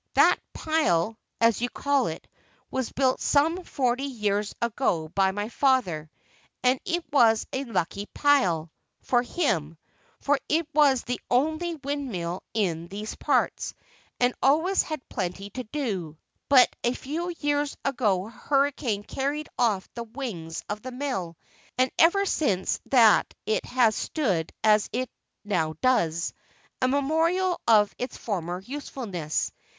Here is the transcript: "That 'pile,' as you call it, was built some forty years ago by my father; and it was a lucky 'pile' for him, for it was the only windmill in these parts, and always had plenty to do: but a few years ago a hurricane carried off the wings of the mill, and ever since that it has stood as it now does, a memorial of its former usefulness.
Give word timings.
"That 0.15 0.37
'pile,' 0.55 1.15
as 1.39 1.61
you 1.61 1.69
call 1.69 2.07
it, 2.07 2.27
was 2.71 2.91
built 2.91 3.21
some 3.21 3.63
forty 3.63 4.05
years 4.05 4.55
ago 4.59 5.09
by 5.09 5.29
my 5.29 5.47
father; 5.49 6.09
and 6.63 6.79
it 6.85 7.05
was 7.13 7.45
a 7.53 7.65
lucky 7.65 8.07
'pile' 8.07 8.71
for 9.03 9.21
him, 9.21 9.77
for 10.19 10.39
it 10.49 10.67
was 10.73 11.03
the 11.03 11.21
only 11.29 11.75
windmill 11.83 12.41
in 12.55 12.87
these 12.87 13.13
parts, 13.13 13.75
and 14.19 14.33
always 14.41 14.81
had 14.81 15.07
plenty 15.07 15.51
to 15.51 15.65
do: 15.65 16.17
but 16.49 16.67
a 16.83 16.95
few 16.95 17.31
years 17.39 17.77
ago 17.85 18.25
a 18.25 18.31
hurricane 18.31 19.03
carried 19.03 19.49
off 19.59 19.87
the 19.93 20.01
wings 20.03 20.63
of 20.67 20.81
the 20.81 20.89
mill, 20.91 21.37
and 21.77 21.91
ever 21.99 22.25
since 22.25 22.79
that 22.87 23.31
it 23.45 23.65
has 23.65 23.95
stood 23.95 24.51
as 24.63 24.89
it 24.93 25.11
now 25.45 25.75
does, 25.79 26.33
a 26.81 26.87
memorial 26.87 27.61
of 27.67 27.93
its 27.99 28.17
former 28.17 28.61
usefulness. 28.61 29.51